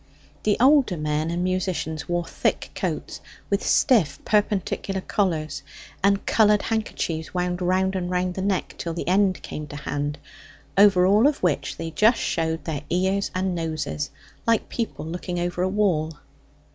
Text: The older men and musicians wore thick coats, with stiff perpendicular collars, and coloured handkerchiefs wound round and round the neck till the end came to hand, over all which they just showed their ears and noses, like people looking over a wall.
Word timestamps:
The 0.41 0.57
older 0.59 0.97
men 0.97 1.29
and 1.29 1.43
musicians 1.43 2.09
wore 2.09 2.25
thick 2.25 2.71
coats, 2.73 3.21
with 3.51 3.63
stiff 3.63 4.17
perpendicular 4.25 5.01
collars, 5.01 5.61
and 6.03 6.25
coloured 6.25 6.63
handkerchiefs 6.63 7.35
wound 7.35 7.61
round 7.61 7.95
and 7.95 8.09
round 8.09 8.33
the 8.33 8.41
neck 8.41 8.73
till 8.79 8.95
the 8.95 9.07
end 9.07 9.43
came 9.43 9.67
to 9.67 9.75
hand, 9.75 10.17
over 10.75 11.05
all 11.05 11.31
which 11.33 11.77
they 11.77 11.91
just 11.91 12.19
showed 12.19 12.63
their 12.65 12.81
ears 12.89 13.29
and 13.35 13.53
noses, 13.53 14.09
like 14.47 14.69
people 14.69 15.05
looking 15.05 15.39
over 15.39 15.61
a 15.61 15.69
wall. 15.69 16.11